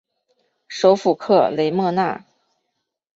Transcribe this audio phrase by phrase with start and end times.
[0.67, 2.25] 首府克雷莫纳。